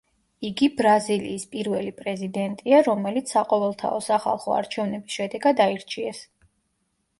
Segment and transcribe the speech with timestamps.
[0.47, 6.27] იგი ბრაზილიის პირველი პრეზიდენტია, რომელიც საყოველთაო სახალხო არჩევნების შედეგად აირჩიეს.